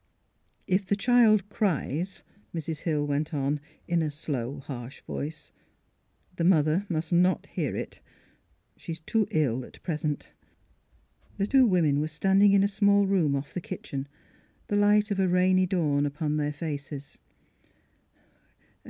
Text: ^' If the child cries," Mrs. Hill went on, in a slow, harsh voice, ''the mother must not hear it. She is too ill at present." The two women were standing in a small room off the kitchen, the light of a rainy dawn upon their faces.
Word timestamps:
^' 0.00 0.02
If 0.66 0.86
the 0.86 0.96
child 0.96 1.50
cries," 1.50 2.22
Mrs. 2.54 2.78
Hill 2.84 3.06
went 3.06 3.34
on, 3.34 3.60
in 3.86 4.00
a 4.00 4.10
slow, 4.10 4.60
harsh 4.60 5.02
voice, 5.02 5.52
''the 6.38 6.42
mother 6.42 6.86
must 6.88 7.12
not 7.12 7.44
hear 7.44 7.76
it. 7.76 8.00
She 8.78 8.92
is 8.92 9.00
too 9.00 9.26
ill 9.30 9.62
at 9.62 9.82
present." 9.82 10.32
The 11.36 11.46
two 11.46 11.66
women 11.66 12.00
were 12.00 12.08
standing 12.08 12.52
in 12.52 12.64
a 12.64 12.66
small 12.66 13.06
room 13.06 13.36
off 13.36 13.52
the 13.52 13.60
kitchen, 13.60 14.08
the 14.68 14.76
light 14.76 15.10
of 15.10 15.20
a 15.20 15.28
rainy 15.28 15.66
dawn 15.66 16.06
upon 16.06 16.38
their 16.38 16.54
faces. 16.54 17.18